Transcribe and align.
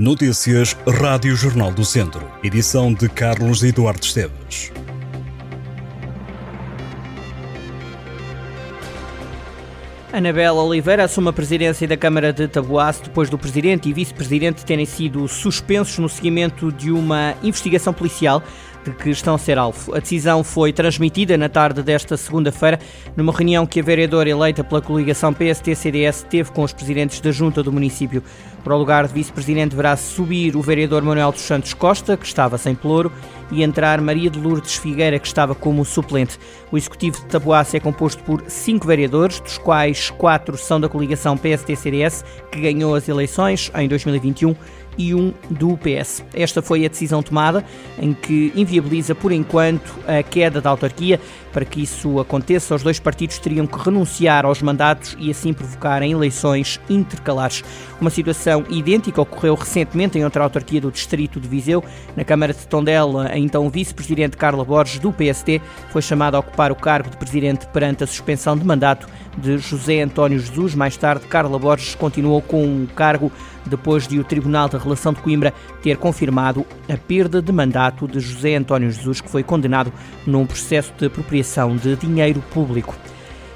Notícias 0.00 0.74
Rádio 0.88 1.36
Jornal 1.36 1.70
do 1.70 1.84
Centro. 1.84 2.26
Edição 2.42 2.90
de 2.90 3.06
Carlos 3.06 3.62
Eduardo 3.62 4.02
Esteves. 4.02 4.72
Anabela 10.10 10.62
Oliveira 10.62 11.04
assume 11.04 11.28
a 11.28 11.32
presidência 11.34 11.86
da 11.86 11.98
Câmara 11.98 12.32
de 12.32 12.48
Taboaço 12.48 13.02
depois 13.04 13.28
do 13.28 13.36
presidente 13.36 13.90
e 13.90 13.92
vice-presidente 13.92 14.64
terem 14.64 14.86
sido 14.86 15.28
suspensos 15.28 15.98
no 15.98 16.08
seguimento 16.08 16.72
de 16.72 16.90
uma 16.90 17.34
investigação 17.42 17.92
policial 17.92 18.42
de 18.84 18.90
que 18.92 19.10
estão 19.10 19.34
a 19.34 19.38
ser 19.38 19.58
alvo. 19.58 19.94
A 19.94 20.00
decisão 20.00 20.42
foi 20.42 20.72
transmitida 20.72 21.36
na 21.36 21.48
tarde 21.48 21.82
desta 21.82 22.16
segunda-feira, 22.16 22.78
numa 23.16 23.32
reunião 23.32 23.66
que 23.66 23.80
a 23.80 23.82
vereadora 23.82 24.28
eleita 24.28 24.64
pela 24.64 24.80
coligação 24.80 25.32
PST-CDS 25.32 26.26
teve 26.28 26.50
com 26.52 26.62
os 26.62 26.72
presidentes 26.72 27.20
da 27.20 27.30
junta 27.30 27.62
do 27.62 27.72
município. 27.72 28.22
Para 28.62 28.74
o 28.74 28.78
lugar 28.78 29.06
de 29.06 29.14
vice-presidente 29.14 29.70
deverá 29.70 29.96
subir 29.96 30.54
o 30.54 30.60
vereador 30.60 31.02
Manuel 31.02 31.32
dos 31.32 31.40
Santos 31.40 31.72
Costa, 31.72 32.16
que 32.16 32.26
estava 32.26 32.58
sem 32.58 32.74
pelouro, 32.74 33.10
e 33.50 33.62
entrar 33.62 34.00
Maria 34.00 34.30
de 34.30 34.38
Lourdes 34.38 34.76
Figueira, 34.76 35.18
que 35.18 35.26
estava 35.26 35.54
como 35.54 35.84
suplente. 35.84 36.38
O 36.70 36.76
executivo 36.76 37.16
de 37.18 37.26
Taboaço 37.26 37.76
é 37.76 37.80
composto 37.80 38.22
por 38.22 38.44
cinco 38.48 38.86
vereadores, 38.86 39.40
dos 39.40 39.58
quais 39.58 40.10
quatro 40.10 40.56
são 40.56 40.80
da 40.80 40.88
coligação 40.88 41.36
PST-CDS, 41.36 42.24
que 42.52 42.60
ganhou 42.60 42.94
as 42.94 43.08
eleições 43.08 43.72
em 43.74 43.88
2021 43.88 44.54
e 44.96 45.14
um 45.14 45.32
do 45.48 45.76
PS. 45.76 46.24
Esta 46.34 46.60
foi 46.60 46.84
a 46.84 46.88
decisão 46.88 47.22
tomada, 47.22 47.64
em 47.98 48.12
que 48.12 48.52
inviabiliza 48.54 49.14
por 49.14 49.32
enquanto 49.32 49.94
a 50.06 50.22
queda 50.22 50.60
da 50.60 50.70
autarquia. 50.70 51.20
Para 51.52 51.64
que 51.64 51.82
isso 51.82 52.20
aconteça, 52.20 52.76
os 52.76 52.82
dois 52.82 53.00
partidos 53.00 53.38
teriam 53.38 53.66
que 53.66 53.76
renunciar 53.76 54.46
aos 54.46 54.62
mandatos 54.62 55.16
e 55.18 55.30
assim 55.30 55.52
provocarem 55.52 56.12
eleições 56.12 56.80
intercalares. 56.88 57.64
Uma 58.00 58.08
situação 58.08 58.64
idêntica 58.70 59.20
ocorreu 59.20 59.56
recentemente 59.56 60.16
em 60.16 60.24
outra 60.24 60.44
autarquia 60.44 60.80
do 60.80 60.92
distrito 60.92 61.40
de 61.40 61.48
Viseu. 61.48 61.82
Na 62.16 62.24
Câmara 62.24 62.54
de 62.54 62.66
Tondela, 62.66 63.28
a 63.30 63.38
então 63.38 63.68
vice-presidente 63.68 64.36
Carla 64.36 64.64
Borges, 64.64 65.00
do 65.00 65.12
PST, 65.12 65.60
foi 65.90 66.02
chamada 66.02 66.36
a 66.36 66.40
ocupar 66.40 66.70
o 66.70 66.76
cargo 66.76 67.10
de 67.10 67.16
presidente 67.16 67.66
perante 67.66 68.04
a 68.04 68.06
suspensão 68.06 68.56
de 68.56 68.64
mandato 68.64 69.08
de 69.36 69.58
José 69.58 70.02
António 70.02 70.38
Jesus. 70.38 70.74
Mais 70.74 70.96
tarde, 70.96 71.26
Carla 71.26 71.58
Borges 71.58 71.94
continuou 71.94 72.40
com 72.40 72.84
o 72.84 72.86
cargo 72.94 73.32
depois 73.66 74.06
de 74.06 74.18
o 74.18 74.24
Tribunal 74.24 74.68
da 74.68 74.78
Relação 74.90 75.12
de 75.12 75.20
Coimbra 75.20 75.54
ter 75.82 75.96
confirmado 75.96 76.66
a 76.88 76.96
perda 76.96 77.40
de 77.40 77.52
mandato 77.52 78.08
de 78.08 78.18
José 78.18 78.56
António 78.56 78.90
Jesus, 78.90 79.20
que 79.20 79.30
foi 79.30 79.42
condenado 79.42 79.92
num 80.26 80.44
processo 80.44 80.92
de 80.98 81.06
apropriação 81.06 81.76
de 81.76 81.94
dinheiro 81.94 82.42
público. 82.52 82.94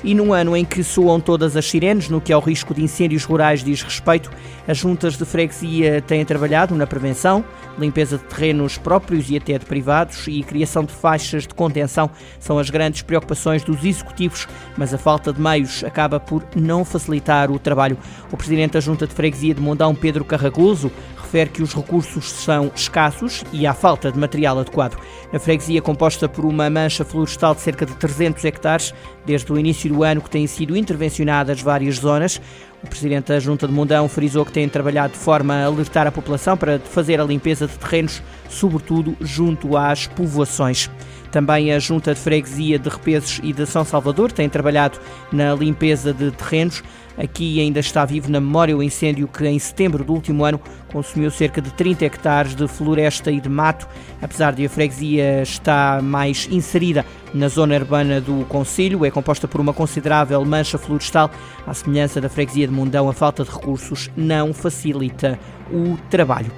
E 0.04 0.14
num 0.14 0.34
ano 0.34 0.54
em 0.54 0.66
que 0.66 0.84
soam 0.84 1.18
todas 1.18 1.56
as 1.56 1.64
sirenes 1.64 2.10
no 2.10 2.20
que 2.20 2.30
ao 2.30 2.40
risco 2.40 2.74
de 2.74 2.84
incêndios 2.84 3.24
rurais 3.24 3.64
diz 3.64 3.82
respeito, 3.82 4.30
as 4.68 4.76
juntas 4.76 5.16
de 5.16 5.24
freguesia 5.24 6.02
têm 6.02 6.22
trabalhado 6.26 6.74
na 6.74 6.86
prevenção, 6.86 7.42
limpeza 7.78 8.18
de 8.18 8.24
terrenos 8.24 8.76
próprios 8.76 9.30
e 9.30 9.36
até 9.38 9.58
de 9.58 9.64
privados 9.64 10.26
e 10.28 10.42
criação 10.42 10.84
de 10.84 10.92
faixas 10.92 11.46
de 11.46 11.54
contenção 11.54 12.10
são 12.38 12.58
as 12.58 12.68
grandes 12.68 13.00
preocupações 13.00 13.64
dos 13.64 13.82
executivos, 13.82 14.46
mas 14.76 14.92
a 14.92 14.98
falta 14.98 15.32
de 15.32 15.40
meios 15.40 15.82
acaba 15.82 16.20
por 16.20 16.44
não 16.54 16.84
facilitar 16.84 17.50
o 17.50 17.58
trabalho. 17.58 17.96
O 18.30 18.36
presidente 18.36 18.72
da 18.72 18.80
Junta 18.80 19.06
de 19.06 19.14
Freguesia 19.14 19.54
de 19.54 19.60
Mondão, 19.62 19.94
Pedro 19.94 20.22
Carragoso, 20.22 20.92
refere 21.34 21.50
que 21.50 21.62
os 21.64 21.74
recursos 21.74 22.30
são 22.30 22.70
escassos 22.76 23.42
e 23.52 23.66
há 23.66 23.74
falta 23.74 24.12
de 24.12 24.16
material 24.16 24.56
adequado. 24.56 24.96
Na 25.32 25.40
freguesia 25.40 25.82
composta 25.82 26.28
por 26.28 26.44
uma 26.44 26.70
mancha 26.70 27.04
florestal 27.04 27.56
de 27.56 27.60
cerca 27.60 27.84
de 27.84 27.92
300 27.96 28.44
hectares, 28.44 28.94
desde 29.26 29.52
o 29.52 29.58
início 29.58 29.92
do 29.92 30.04
ano 30.04 30.20
que 30.20 30.30
têm 30.30 30.46
sido 30.46 30.76
intervencionadas 30.76 31.60
várias 31.60 31.96
zonas. 31.96 32.40
O 32.84 32.86
presidente 32.86 33.28
da 33.28 33.40
Junta 33.40 33.66
de 33.66 33.72
Mundão 33.72 34.06
frisou 34.10 34.44
que 34.44 34.52
tem 34.52 34.68
trabalhado 34.68 35.14
de 35.14 35.18
forma 35.18 35.54
a 35.54 35.64
alertar 35.64 36.06
a 36.06 36.12
população 36.12 36.54
para 36.54 36.78
fazer 36.78 37.18
a 37.18 37.24
limpeza 37.24 37.66
de 37.66 37.72
terrenos, 37.78 38.22
sobretudo 38.46 39.16
junto 39.22 39.74
às 39.74 40.06
povoações. 40.06 40.90
Também 41.34 41.72
a 41.72 41.78
Junta 41.78 42.14
de 42.14 42.20
Freguesia 42.20 42.78
de 42.78 42.88
Repeses 42.88 43.40
e 43.42 43.54
de 43.54 43.66
São 43.66 43.86
Salvador 43.86 44.30
tem 44.30 44.48
trabalhado 44.50 45.00
na 45.32 45.54
limpeza 45.54 46.12
de 46.12 46.30
terrenos. 46.30 46.82
Aqui 47.16 47.60
ainda 47.60 47.80
está 47.80 48.04
vivo 48.04 48.30
na 48.30 48.40
memória 48.40 48.76
o 48.76 48.82
incêndio 48.82 49.28
que 49.28 49.46
em 49.46 49.58
setembro 49.58 50.04
do 50.04 50.12
último 50.12 50.44
ano 50.44 50.60
consumiu 50.92 51.30
cerca 51.30 51.60
de 51.60 51.72
30 51.72 52.04
hectares 52.04 52.54
de 52.54 52.66
floresta 52.68 53.30
e 53.30 53.40
de 53.40 53.48
mato. 53.48 53.88
Apesar 54.20 54.52
de 54.52 54.66
a 54.66 54.68
freguesia 54.68 55.42
estar 55.42 56.02
mais 56.02 56.48
inserida 56.50 57.04
na 57.32 57.48
zona 57.48 57.74
urbana 57.74 58.20
do 58.20 58.44
Conselho, 58.46 59.04
é 59.04 59.10
composta 59.10 59.48
por 59.48 59.60
uma 59.60 59.72
considerável 59.72 60.44
mancha 60.44 60.78
florestal. 60.78 61.30
À 61.66 61.74
semelhança 61.74 62.20
da 62.20 62.28
freguesia 62.28 62.66
de 62.66 62.72
Mundão, 62.74 63.08
a 63.08 63.12
falta 63.12 63.44
de 63.44 63.50
recursos 63.50 64.10
não 64.16 64.52
facilita 64.52 65.38
o 65.72 65.96
trabalho. 66.10 66.52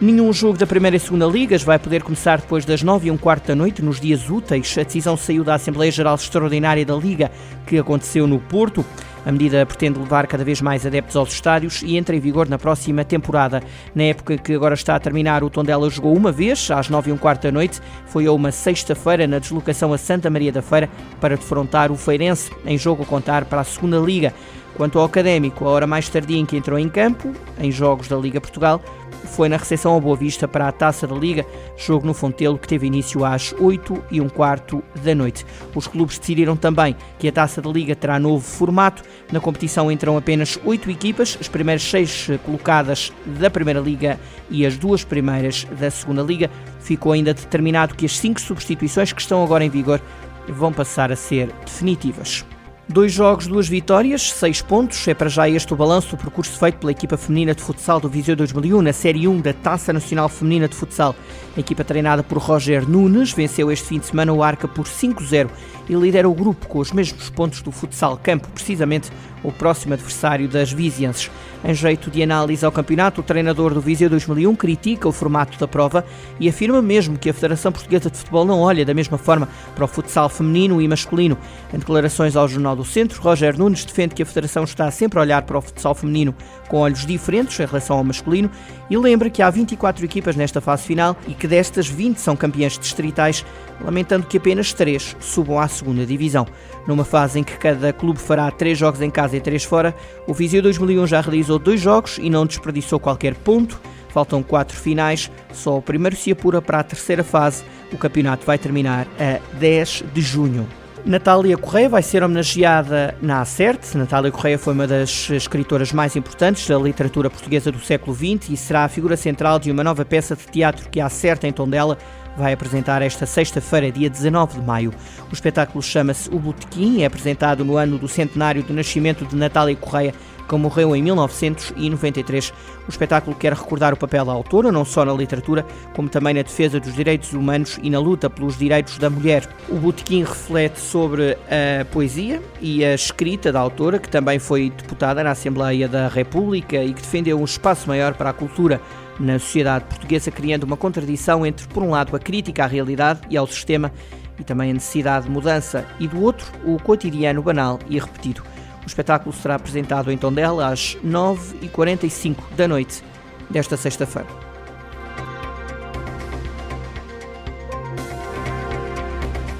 Nenhum 0.00 0.32
jogo 0.32 0.56
da 0.56 0.66
Primeira 0.66 0.96
e 0.96 1.00
Segunda 1.00 1.26
Ligas 1.26 1.62
vai 1.62 1.78
poder 1.78 2.02
começar 2.02 2.40
depois 2.40 2.64
das 2.64 2.82
9 2.82 3.08
e 3.08 3.10
um 3.10 3.18
quarto 3.18 3.48
da 3.48 3.54
noite, 3.54 3.82
nos 3.82 4.00
dias 4.00 4.30
úteis. 4.30 4.74
A 4.78 4.82
decisão 4.82 5.14
saiu 5.14 5.44
da 5.44 5.54
Assembleia 5.56 5.92
Geral 5.92 6.14
Extraordinária 6.14 6.86
da 6.86 6.94
Liga, 6.94 7.30
que 7.66 7.76
aconteceu 7.76 8.26
no 8.26 8.38
Porto. 8.38 8.82
A 9.24 9.32
medida 9.32 9.66
pretende 9.66 9.98
levar 9.98 10.26
cada 10.26 10.44
vez 10.44 10.60
mais 10.60 10.86
adeptos 10.86 11.14
aos 11.14 11.32
estádios 11.32 11.82
e 11.82 11.96
entra 11.96 12.16
em 12.16 12.20
vigor 12.20 12.48
na 12.48 12.58
próxima 12.58 13.04
temporada. 13.04 13.62
Na 13.94 14.04
época 14.04 14.38
que 14.38 14.54
agora 14.54 14.74
está 14.74 14.96
a 14.96 15.00
terminar, 15.00 15.44
o 15.44 15.50
Tondela 15.50 15.88
jogou 15.90 16.16
uma 16.16 16.32
vez, 16.32 16.70
às 16.70 16.88
9 16.88 17.10
e 17.10 17.12
um 17.12 17.18
quarto 17.18 17.42
da 17.42 17.52
noite. 17.52 17.80
Foi 18.06 18.26
a 18.26 18.32
uma 18.32 18.50
sexta-feira, 18.50 19.26
na 19.26 19.38
deslocação 19.38 19.92
a 19.92 19.98
Santa 19.98 20.30
Maria 20.30 20.52
da 20.52 20.62
Feira, 20.62 20.88
para 21.20 21.36
defrontar 21.36 21.92
o 21.92 21.96
Feirense, 21.96 22.50
em 22.64 22.78
jogo 22.78 23.02
a 23.02 23.06
contar 23.06 23.44
para 23.44 23.60
a 23.60 23.64
Segunda 23.64 23.98
Liga. 23.98 24.32
Quanto 24.76 24.98
ao 24.98 25.04
Académico, 25.04 25.66
a 25.66 25.68
hora 25.68 25.86
mais 25.86 26.08
tardia 26.08 26.38
em 26.38 26.46
que 26.46 26.56
entrou 26.56 26.78
em 26.78 26.88
campo, 26.88 27.32
em 27.58 27.70
jogos 27.70 28.08
da 28.08 28.16
Liga 28.16 28.40
Portugal, 28.40 28.80
foi 29.24 29.48
na 29.48 29.56
recepção 29.56 29.92
ao 29.92 30.00
Boa 30.00 30.16
Vista 30.16 30.48
para 30.48 30.68
a 30.68 30.72
Taça 30.72 31.06
da 31.06 31.14
Liga, 31.14 31.46
jogo 31.76 32.06
no 32.06 32.14
Fontelo 32.14 32.58
que 32.58 32.68
teve 32.68 32.86
início 32.86 33.24
às 33.24 33.52
8 33.52 34.04
e 34.10 34.20
um 34.20 34.28
quarto 34.28 34.82
da 35.02 35.14
noite. 35.14 35.46
Os 35.74 35.86
clubes 35.86 36.18
decidiram 36.18 36.56
também 36.56 36.96
que 37.18 37.28
a 37.28 37.32
Taça 37.32 37.62
da 37.62 37.70
Liga 37.70 37.94
terá 37.94 38.18
novo 38.18 38.44
formato. 38.44 39.02
Na 39.32 39.40
competição 39.40 39.90
entram 39.90 40.16
apenas 40.16 40.58
oito 40.64 40.90
equipas, 40.90 41.36
as 41.40 41.48
primeiras 41.48 41.82
seis 41.82 42.28
colocadas 42.44 43.12
da 43.26 43.50
Primeira 43.50 43.80
Liga 43.80 44.18
e 44.50 44.66
as 44.66 44.76
duas 44.76 45.04
primeiras 45.04 45.64
da 45.78 45.90
Segunda 45.90 46.22
Liga. 46.22 46.50
Ficou 46.80 47.12
ainda 47.12 47.34
determinado 47.34 47.94
que 47.94 48.06
as 48.06 48.18
cinco 48.18 48.40
substituições 48.40 49.12
que 49.12 49.20
estão 49.20 49.44
agora 49.44 49.64
em 49.64 49.70
vigor 49.70 50.00
vão 50.48 50.72
passar 50.72 51.12
a 51.12 51.16
ser 51.16 51.52
definitivas. 51.64 52.44
Dois 52.92 53.12
jogos, 53.12 53.46
duas 53.46 53.68
vitórias, 53.68 54.32
seis 54.32 54.60
pontos. 54.60 55.06
É 55.06 55.14
para 55.14 55.28
já 55.28 55.48
este 55.48 55.72
o 55.72 55.76
balanço 55.76 56.10
do 56.10 56.16
percurso 56.16 56.58
feito 56.58 56.78
pela 56.78 56.90
equipa 56.90 57.16
feminina 57.16 57.54
de 57.54 57.62
futsal 57.62 58.00
do 58.00 58.08
Viseu 58.08 58.34
2001 58.34 58.82
na 58.82 58.92
Série 58.92 59.28
1 59.28 59.40
da 59.40 59.52
Taça 59.52 59.92
Nacional 59.92 60.28
Feminina 60.28 60.66
de 60.66 60.74
Futsal. 60.74 61.14
A 61.56 61.60
equipa 61.60 61.84
treinada 61.84 62.24
por 62.24 62.38
Roger 62.38 62.88
Nunes 62.88 63.32
venceu 63.32 63.70
este 63.70 63.86
fim 63.86 64.00
de 64.00 64.06
semana 64.06 64.32
o 64.32 64.42
Arca 64.42 64.66
por 64.66 64.86
5-0 64.86 65.48
e 65.88 65.94
lidera 65.94 66.28
o 66.28 66.34
grupo 66.34 66.66
com 66.66 66.80
os 66.80 66.90
mesmos 66.90 67.30
pontos 67.30 67.62
do 67.62 67.70
futsal 67.70 68.18
campo, 68.20 68.48
precisamente 68.48 69.08
o 69.42 69.52
próximo 69.52 69.94
adversário 69.94 70.48
das 70.48 70.72
Vizienses. 70.72 71.30
Em 71.62 71.74
jeito 71.74 72.10
de 72.10 72.22
análise 72.22 72.64
ao 72.64 72.72
campeonato, 72.72 73.20
o 73.20 73.24
treinador 73.24 73.74
do 73.74 73.80
Viseu 73.82 74.08
2001 74.08 74.56
critica 74.56 75.06
o 75.06 75.12
formato 75.12 75.58
da 75.58 75.68
prova 75.68 76.04
e 76.38 76.48
afirma 76.48 76.80
mesmo 76.80 77.18
que 77.18 77.28
a 77.28 77.34
Federação 77.34 77.70
Portuguesa 77.70 78.10
de 78.10 78.16
Futebol 78.16 78.46
não 78.46 78.60
olha 78.60 78.84
da 78.84 78.94
mesma 78.94 79.18
forma 79.18 79.46
para 79.74 79.84
o 79.84 79.88
futsal 79.88 80.30
feminino 80.30 80.80
e 80.80 80.88
masculino. 80.88 81.36
Em 81.72 81.78
declarações 81.78 82.34
ao 82.34 82.48
Jornal 82.48 82.74
do 82.74 82.84
Centro, 82.84 83.20
Roger 83.20 83.58
Nunes 83.58 83.84
defende 83.84 84.14
que 84.14 84.22
a 84.22 84.26
Federação 84.26 84.64
está 84.64 84.90
sempre 84.90 85.18
a 85.18 85.22
olhar 85.22 85.42
para 85.42 85.58
o 85.58 85.60
futsal 85.60 85.94
feminino 85.94 86.34
com 86.68 86.78
olhos 86.78 87.04
diferentes 87.04 87.58
em 87.60 87.66
relação 87.66 87.98
ao 87.98 88.04
masculino 88.04 88.50
e 88.88 88.96
lembra 88.96 89.28
que 89.28 89.42
há 89.42 89.50
24 89.50 90.04
equipas 90.04 90.36
nesta 90.36 90.60
fase 90.60 90.84
final 90.84 91.16
e 91.28 91.34
que 91.34 91.46
destas 91.46 91.88
20 91.88 92.18
são 92.18 92.36
campeãs 92.36 92.78
distritais, 92.78 93.44
lamentando 93.80 94.26
que 94.26 94.38
apenas 94.38 94.72
3 94.72 95.16
subam 95.20 95.58
à 95.58 95.68
segunda 95.68 96.06
divisão. 96.06 96.46
Numa 96.86 97.04
fase 97.04 97.38
em 97.38 97.44
que 97.44 97.58
cada 97.58 97.92
clube 97.92 98.18
fará 98.18 98.50
3 98.50 98.78
jogos 98.78 99.02
em 99.02 99.10
casa 99.10 99.29
e 99.34 99.40
3 99.40 99.64
fora, 99.64 99.94
o 100.26 100.34
Viseu 100.34 100.62
2001 100.62 101.06
já 101.06 101.20
realizou 101.20 101.58
dois 101.58 101.80
jogos 101.80 102.18
e 102.18 102.30
não 102.30 102.46
desperdiçou 102.46 102.98
qualquer 102.98 103.34
ponto. 103.34 103.80
Faltam 104.08 104.42
quatro 104.42 104.76
finais, 104.76 105.30
só 105.52 105.78
o 105.78 105.82
primeiro 105.82 106.16
se 106.16 106.32
apura 106.32 106.60
para 106.60 106.80
a 106.80 106.82
terceira 106.82 107.22
fase. 107.22 107.62
O 107.92 107.96
campeonato 107.96 108.44
vai 108.44 108.58
terminar 108.58 109.06
a 109.18 109.40
10 109.58 110.04
de 110.12 110.20
junho. 110.20 110.66
Natália 111.04 111.56
Correia 111.56 111.88
vai 111.88 112.02
ser 112.02 112.22
homenageada 112.22 113.14
na 113.22 113.40
Acerte. 113.40 113.96
Natália 113.96 114.30
Correia 114.30 114.58
foi 114.58 114.74
uma 114.74 114.86
das 114.86 115.30
escritoras 115.30 115.92
mais 115.92 116.14
importantes 116.14 116.68
da 116.68 116.78
literatura 116.78 117.30
portuguesa 117.30 117.72
do 117.72 117.78
século 117.80 118.14
XX 118.14 118.50
e 118.50 118.56
será 118.56 118.84
a 118.84 118.88
figura 118.88 119.16
central 119.16 119.58
de 119.58 119.70
uma 119.70 119.82
nova 119.82 120.04
peça 120.04 120.36
de 120.36 120.46
teatro 120.46 120.88
que 120.90 121.00
a 121.00 121.06
Acerte 121.06 121.46
em 121.46 121.52
Tondela 121.52 121.96
vai 122.36 122.52
apresentar 122.52 123.02
esta 123.02 123.26
sexta-feira, 123.26 123.90
dia 123.90 124.10
19 124.10 124.60
de 124.60 124.66
maio. 124.66 124.92
O 125.30 125.34
espetáculo 125.34 125.82
chama-se 125.82 126.28
O 126.30 126.38
Botequim, 126.38 127.02
é 127.02 127.06
apresentado 127.06 127.64
no 127.64 127.76
ano 127.76 127.98
do 127.98 128.06
centenário 128.06 128.62
do 128.62 128.72
nascimento 128.72 129.24
de 129.24 129.34
Natália 129.34 129.76
Correia, 129.76 130.14
que 130.50 130.56
morreu 130.56 130.96
em 130.96 131.02
1993. 131.02 132.52
O 132.86 132.90
espetáculo 132.90 133.36
quer 133.36 133.52
recordar 133.52 133.94
o 133.94 133.96
papel 133.96 134.24
da 134.24 134.32
autora, 134.32 134.72
não 134.72 134.84
só 134.84 135.04
na 135.04 135.12
literatura, 135.12 135.64
como 135.94 136.08
também 136.08 136.34
na 136.34 136.42
defesa 136.42 136.80
dos 136.80 136.92
direitos 136.92 137.32
humanos 137.32 137.78
e 137.80 137.88
na 137.88 138.00
luta 138.00 138.28
pelos 138.28 138.58
direitos 138.58 138.98
da 138.98 139.08
mulher. 139.08 139.48
O 139.68 139.76
botequim 139.76 140.24
reflete 140.24 140.80
sobre 140.80 141.38
a 141.48 141.84
poesia 141.84 142.42
e 142.60 142.84
a 142.84 142.94
escrita 142.94 143.52
da 143.52 143.60
autora, 143.60 144.00
que 144.00 144.08
também 144.08 144.40
foi 144.40 144.70
deputada 144.70 145.22
na 145.22 145.30
Assembleia 145.30 145.86
da 145.86 146.08
República 146.08 146.82
e 146.82 146.92
que 146.92 147.00
defendeu 147.00 147.40
um 147.40 147.44
espaço 147.44 147.86
maior 147.86 148.14
para 148.14 148.30
a 148.30 148.32
cultura 148.32 148.80
na 149.20 149.38
sociedade 149.38 149.84
portuguesa, 149.84 150.32
criando 150.32 150.64
uma 150.64 150.76
contradição 150.76 151.46
entre, 151.46 151.68
por 151.68 151.82
um 151.82 151.90
lado, 151.90 152.16
a 152.16 152.18
crítica 152.18 152.64
à 152.64 152.66
realidade 152.66 153.20
e 153.30 153.36
ao 153.36 153.46
sistema 153.46 153.92
e 154.36 154.42
também 154.42 154.70
a 154.70 154.74
necessidade 154.74 155.26
de 155.26 155.30
mudança, 155.30 155.86
e 156.00 156.08
do 156.08 156.22
outro, 156.22 156.46
o 156.64 156.78
cotidiano 156.82 157.42
banal 157.42 157.78
e 157.88 157.98
repetido. 157.98 158.42
O 158.90 158.92
espetáculo 158.92 159.32
será 159.32 159.54
apresentado 159.54 160.10
em 160.10 160.18
Tondela 160.18 160.66
às 160.66 160.96
9h45 160.96 162.36
da 162.56 162.66
noite 162.66 163.04
desta 163.48 163.76
sexta-feira. 163.76 164.26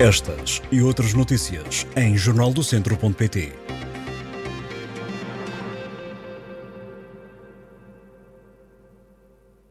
Estas 0.00 0.60
e 0.72 0.82
outras 0.82 1.14
notícias 1.14 1.86
em 1.94 2.16
jornaldocentro.pt 2.16 3.69